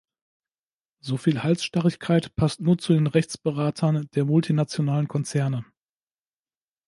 Soviel 1.01 1.43
Halsstarrigkeit 1.43 2.35
passt 2.35 2.59
nur 2.59 2.79
zu 2.79 2.93
den 2.93 3.05
Rechtsberatern 3.05 4.09
der 4.15 4.25
multinationalen 4.25 5.07
Konzerne. 5.07 5.63